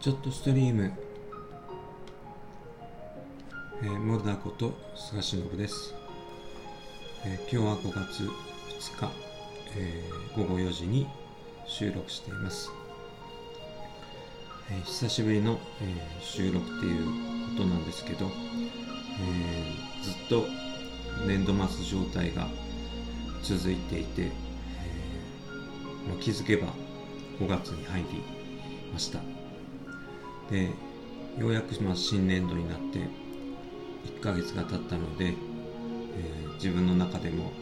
[0.00, 0.90] ちょっとストリーム、
[3.82, 5.94] えー、モルダこと菅忍です、
[7.26, 8.28] えー、今日は5月2
[8.96, 9.12] 日、
[9.76, 11.06] えー、午後4時に
[11.66, 12.70] 収録しています、
[14.70, 17.04] えー、久しぶりの、えー、収録っていう
[17.58, 20.46] ことなんですけど、えー、ずっと
[21.26, 22.48] 年度末状態が
[23.42, 26.68] 続いていて、えー、気づけば
[27.38, 28.22] 5月に入り
[28.94, 29.39] ました。
[30.50, 30.70] で
[31.38, 32.98] ようやくまあ新年度になって
[34.18, 37.52] 1ヶ月が経ったので、えー、自分の中でも、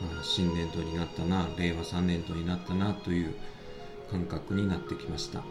[0.00, 3.34] まあ、新年度になったな令和3年度になったなという
[4.10, 5.42] 感覚になってきました。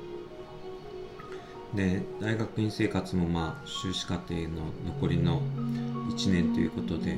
[1.73, 5.41] で大学院生活もまあ修士課程の残りの
[6.11, 7.17] 1年ということで、え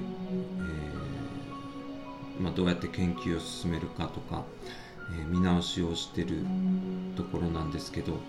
[2.40, 4.46] ーまあ、どうやって研究を進めるかとか、
[5.14, 6.46] え、見直しをしてる
[7.16, 8.20] ところなんですけど、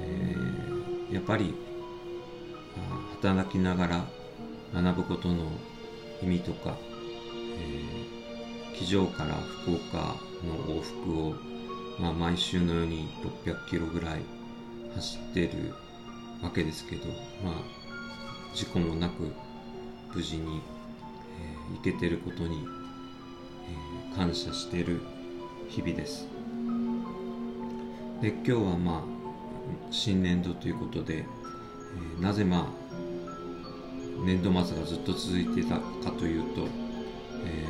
[0.00, 1.54] えー、やっぱり
[3.24, 4.04] 働きながら
[4.74, 5.50] 学ぶことの
[6.22, 6.76] 意味とか、
[7.58, 11.34] えー、机上から福岡の往復を、
[11.98, 13.08] まあ、毎週のように
[13.46, 14.20] 600キロぐらい
[14.94, 15.72] 走ってる
[16.42, 17.06] わけですけど、
[17.42, 17.54] まあ、
[18.54, 19.32] 事故もなく
[20.14, 20.60] 無事に、
[21.40, 22.58] えー、行けてることに、
[24.10, 25.00] えー、感謝してる
[25.68, 26.26] 日々です。
[28.20, 29.14] で今日はまあ
[29.90, 32.84] 新年度ということで、えー、なぜまあ
[34.24, 36.66] 年度末がずっと続いてたかというと、
[37.44, 37.66] え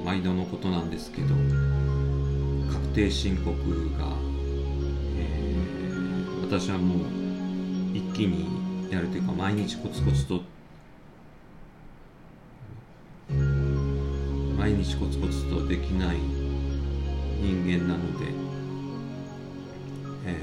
[0.00, 1.34] ー、毎度のことなんですけど
[2.72, 3.50] 確定申告
[3.98, 4.12] が、
[5.16, 6.98] えー、私はもう
[7.96, 10.42] 一気にやるというか毎日コツコツと
[14.56, 16.49] 毎日コツコツとできない
[17.40, 18.26] 人間なので、
[20.26, 20.36] え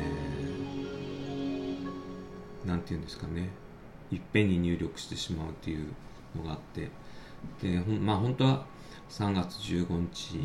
[2.65, 3.49] ー、なんて言うんですかね。
[4.11, 5.93] いっぺんに入力してしまうっていう
[6.35, 6.89] のがあって。
[7.61, 8.65] でまあ本当は
[9.09, 10.39] 3月15日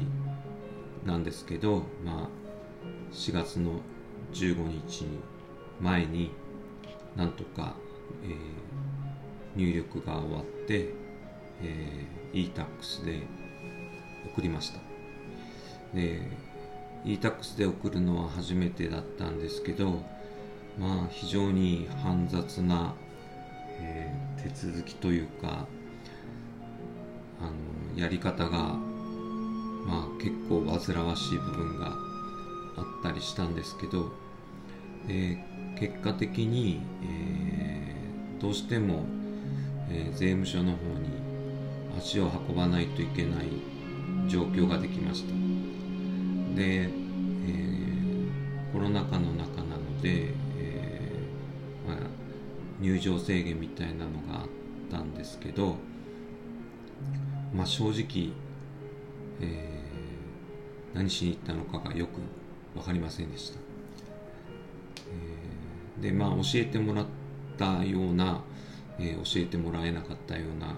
[1.07, 2.29] なんですけど、まあ、
[3.13, 3.81] 4月の
[4.35, 5.07] 15日
[5.81, 6.31] 前に
[7.17, 7.75] なんとか、
[8.23, 10.91] えー、入力が終わって、
[11.63, 13.27] えー、e-tax で
[14.27, 14.92] 送りました。
[15.95, 16.21] で
[17.05, 20.03] e-tax で送るのは初めてだったんですけど
[20.79, 22.95] まあ非常に煩雑な、
[23.81, 25.67] えー、手続きというか
[27.41, 27.45] あ
[27.97, 28.77] のやり方が
[29.85, 34.13] まあ結構煩わしい部分があったりしたんですけど
[35.79, 39.05] 結果的に、えー、どうしても、
[39.91, 41.11] えー、税務署の方に
[41.99, 43.49] 足を運ばないといけない
[44.29, 45.35] 状況ができました。
[46.55, 51.97] で、えー、コロナ禍の中なので、えー、まあ、
[52.81, 54.49] 入場制限みたいなのがあっ
[54.91, 55.77] たんですけど、
[57.55, 58.33] まあ、正直、
[59.41, 62.21] えー、何しに行ったのかがよく
[62.75, 63.59] 分かりませんでした、
[66.01, 67.07] でまあ教えてもらっ
[67.59, 68.41] たような、
[68.99, 70.75] え教えてもらえなかったような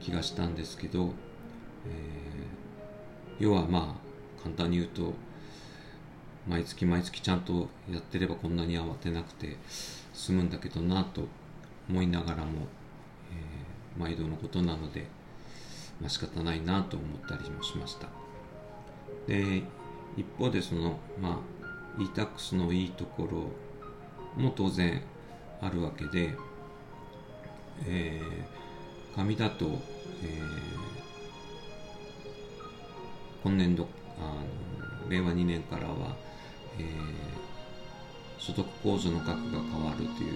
[0.00, 1.12] 気がしたんですけど、
[1.86, 1.90] え
[3.38, 4.05] 要はまあ
[4.46, 5.12] 簡単に言うと
[6.46, 9.56] 毎月毎月ちゃんとやってればこんなに慌てなくて
[10.12, 11.22] 済むんだけどなと
[11.90, 12.68] 思いながらも、
[13.32, 15.08] えー、毎度のことなので、
[16.00, 18.06] まあ、仕方ないなと思ったりもしました。
[19.26, 19.64] で
[20.16, 21.42] 一方でその、ま
[21.98, 23.28] あ、e-tax のいいとこ
[24.36, 25.02] ろも当然
[25.60, 26.36] あるわけで、
[27.84, 29.80] えー、紙だと、えー、
[33.42, 33.88] 今年度
[35.08, 36.16] 令和2年からは、
[36.78, 36.86] えー、
[38.38, 40.34] 所得控除の額が変わるという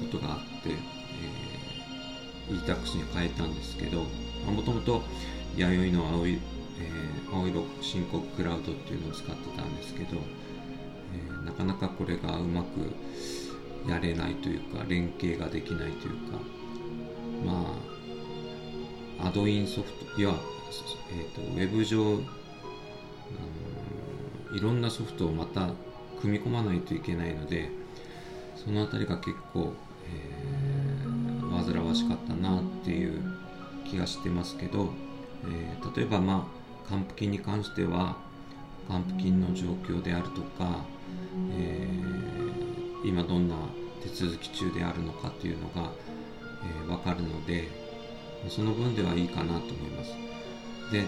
[0.00, 4.04] ことがあって、えー、e-tax に変えたんですけど
[4.50, 5.02] もともと
[5.56, 6.38] 弥生の青い、
[6.78, 10.16] えー、青色申告クラウドっていうのを使ってたんですけど、
[11.14, 16.38] えー、なかなかこれがうまくやれないというか連携ができないというか
[17.44, 17.74] ま
[19.22, 20.30] あアドインソフトいや、
[21.12, 22.18] えーと、ウェブ上
[24.52, 25.70] いろんなソフトをまた
[26.20, 27.70] 組み込まないといけないので
[28.56, 29.72] その辺りが結構、
[30.06, 33.22] えー、煩わしかったなっていう
[33.84, 34.92] 気がしてますけど、
[35.44, 36.48] えー、例えばま
[36.86, 38.16] あ還付金に関しては
[38.88, 40.84] 還付金の状況であるとか、
[41.52, 43.54] えー、今どんな
[44.02, 45.90] 手続き中であるのかというのが、
[46.64, 47.68] えー、分かるので
[48.48, 50.12] その分ではいいかなと思います。
[50.90, 51.04] で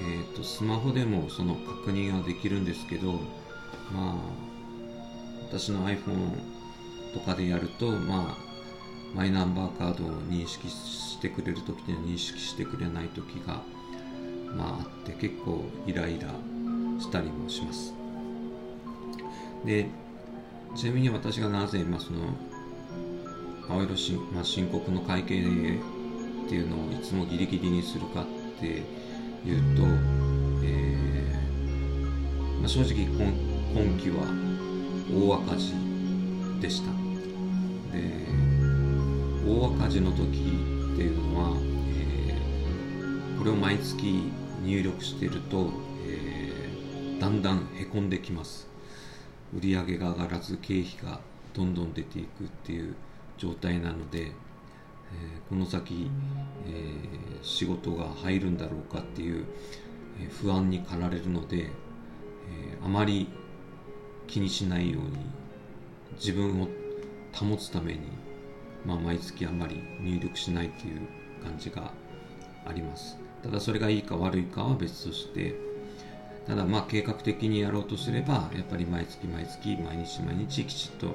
[0.00, 3.12] えーと、スマホでもその確認はできるんですけど
[3.92, 4.14] まあ
[5.46, 6.38] 私の iPhone
[7.12, 8.50] とかでやるとまあ
[9.14, 13.62] マイナンバーカードを認識してくれる時には認識してくれない時が
[14.56, 16.28] まああって結構イライラ
[17.00, 17.92] したりもします。
[19.64, 19.86] で
[20.76, 22.20] ちなみに私がなぜ、まあ、その
[23.68, 28.82] 青色し、まあ、申告の会計っていうのをいつもギリギリにするかって
[29.44, 29.82] いうと、
[30.62, 33.32] えーまあ、正直今
[33.74, 34.24] 今期は
[35.12, 35.74] 大赤字
[36.60, 36.90] でした。
[37.92, 38.26] で
[39.46, 40.26] 大赤字の時っ
[40.96, 41.56] ていうのは、
[41.96, 44.30] えー、これを毎月
[44.62, 45.70] 入力していると、
[46.06, 48.68] えー、だんだんへこんできます。
[49.54, 51.20] 売上が上がらず経費が
[51.54, 52.94] どんどん出ていくっていう
[53.38, 54.32] 状態なので、
[55.12, 56.10] え、この先、
[56.66, 56.94] え、
[57.42, 59.44] 仕事が入るんだろうかっていう、
[60.40, 61.70] 不安に駆られるので、え
[62.84, 63.28] あまり
[64.26, 65.10] 気にしないように
[66.16, 66.68] 自分を
[67.32, 68.00] 保つために、
[68.84, 71.00] まあ、毎月あまり入力しないっていう
[71.42, 71.92] 感じが
[72.66, 73.16] あります。
[73.42, 75.54] ただそれがいいか悪いかは別として
[76.46, 81.14] ただまあ計画的にやろうとすればやっぱり毎月毎月毎日毎日きちっと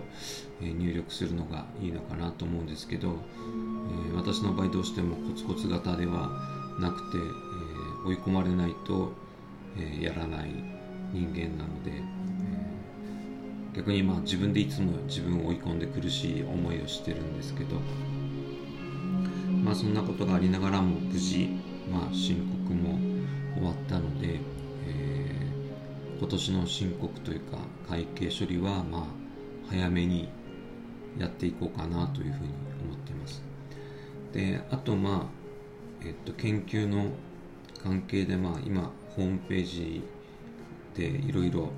[0.62, 3.18] 入力するのがいいのかなと思うんですけど、
[3.90, 6.30] えー、私の場合どうしてもコツコツ型では
[6.80, 9.14] なくて、えー、追い込まれないと、
[9.78, 10.50] え、やらない
[11.14, 11.92] 人間なので、
[13.76, 17.76] 逆にまあ自分でいつも自分を追い込んで苦しい思いをしてるんですけど
[19.64, 21.50] まあそんなことがありながらも無事、
[21.92, 22.38] まあ、申
[22.68, 22.98] 告も
[23.56, 24.40] 終わったので、
[24.88, 27.58] えー、今年の申告というか
[27.90, 29.04] 会計処理はまあ
[29.70, 30.30] 早めに
[31.18, 32.50] やっていこうかなというふうに
[32.88, 33.55] 思っています。
[34.36, 37.10] であとまあえっと研究の
[37.82, 40.04] 関係でまあ今ホームページ
[40.94, 41.70] でいろいろ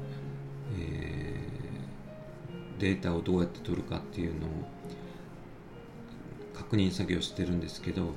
[2.79, 4.49] データをどうやって取るかっていうのを
[6.53, 8.13] 確認作業してるんですけど、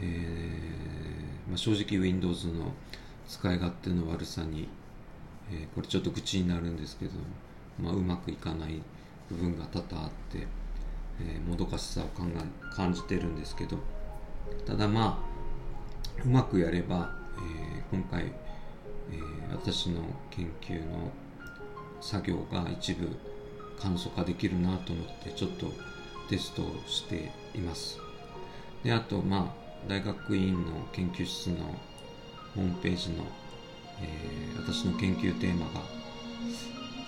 [0.00, 2.72] えー、まあ、正直 Windows の
[3.28, 4.68] 使い勝手の悪さに、
[5.52, 7.12] えー、これちょっと愚痴になるんですけど、
[7.80, 8.82] まあ、うまくいかない
[9.28, 10.46] 部分が多々あって、
[11.26, 12.06] えー、もどかしさを
[12.74, 13.78] 感じてるんですけど
[14.66, 15.32] ただまあ
[16.24, 18.32] うまくやれば、え今回、え
[19.50, 21.10] 私の研究の
[22.00, 23.08] 作業が一部
[23.80, 25.66] 簡素化できるなと思ってちょっと
[26.28, 27.98] テストをしています。
[28.84, 31.56] であとまあ大学院の研究室の
[32.54, 33.24] ホームページの、
[34.00, 35.80] え、私の研究テーマが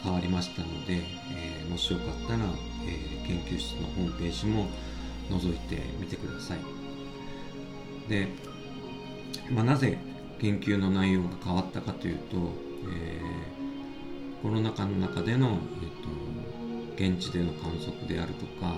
[0.04, 1.02] 変わりましたので、
[1.32, 2.44] えー、もしよかったら、
[2.86, 4.68] えー、研究室のホームページも
[5.30, 6.58] 覗いてみてください。
[8.08, 8.28] で、
[9.50, 9.98] まあ、なぜ
[10.38, 12.36] 研究の内容が変わったかというと、
[12.92, 16.34] えー、コロナ禍の中での、えーと
[16.94, 18.72] 現地での観測であるとか、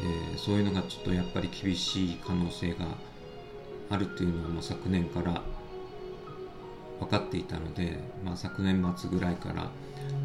[0.00, 2.86] えー、そういうのがちょっとやっぱり厳しい可能性が
[3.90, 5.42] あるというのはもう昨年から
[7.00, 9.70] 分かっていたので、まあ、昨年末ぐらいから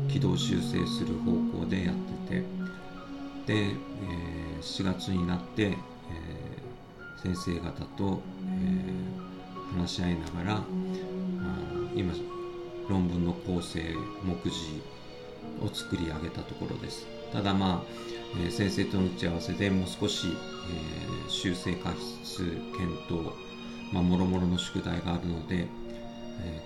[0.10, 1.96] 軌道修正する方向でやっ
[2.28, 2.44] てて
[3.46, 10.64] で、えー、4月になって、えー、先生方と、えー、話し合いながら、まあ、
[11.96, 12.14] 今
[12.90, 13.81] 論文の構成
[14.24, 14.81] 目次
[15.62, 17.06] を作り上げたところです。
[17.32, 22.44] ただまあ、え、先生との打ち合わせでもう少し、えー、修正過失
[22.77, 23.34] 検討
[23.94, 25.68] まあ、もろもろの宿題があるので、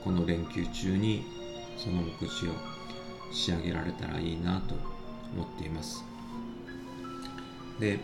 [0.04, 1.26] この連休中に
[1.78, 2.54] その目次を
[3.32, 4.76] 仕上げられたらいいなと
[5.36, 6.04] 思っています。
[7.80, 8.00] で、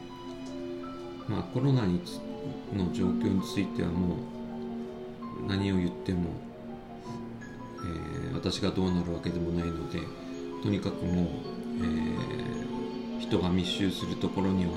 [1.27, 6.30] まあ、コロナの状況についてはもう何を言っても、
[7.84, 10.00] えー、私がどうなるわけでもないので
[10.62, 11.25] とにかくもう、
[11.82, 14.72] えー、人が密集するところには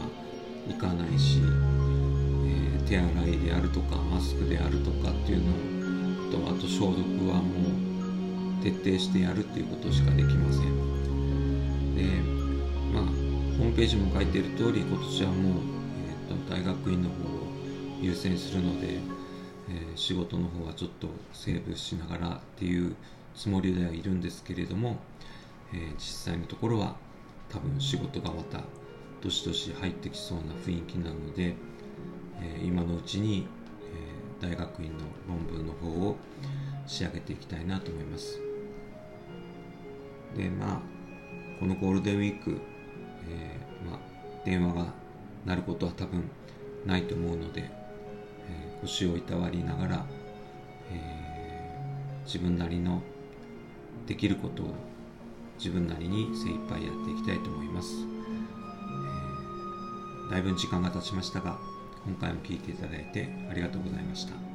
[0.69, 5.76] 行かないし、えー、手洗いであるとかマスクであるとかっていうのを
[6.31, 7.71] とあと消毒はも
[8.61, 11.95] う徹底してやるっていうことしかできません。
[11.95, 12.03] で
[12.93, 13.05] まあ
[13.59, 15.53] ホームページも書いてる通り今年はもう、
[16.29, 17.47] えーと、大学院の方を
[18.03, 18.99] 優先するので、
[19.69, 22.95] えー、仕事の方はちょっとセーブしながらっていう
[23.35, 24.99] つもりではいるんですけれども、
[25.73, 26.97] えー、実際のところは
[27.49, 28.63] 多分仕事がまた
[29.23, 31.55] どしどし入ってきそうな雰囲気なので、
[32.41, 33.47] えー、今のうちに、
[34.41, 36.17] 大学院の論文の方を
[36.87, 38.41] 仕上げていきたいなと思います。
[40.37, 40.81] でまあ
[41.59, 42.61] このゴールデンウィーク、
[43.29, 43.99] えー、まあ、
[44.45, 44.93] 電話が
[45.47, 46.31] 鳴ることは多分
[46.85, 50.07] ないと思うので、え腰をいたわりながら、
[50.93, 51.27] え
[52.27, 53.01] 自分なりの
[54.07, 54.75] できることを
[55.59, 57.95] 自分なりに精一杯やっていきたいと思います、
[60.29, 61.59] えー、だいぶ時間が経ちましたが
[62.07, 64.46] 今回も聴いていただいてありがとうございました。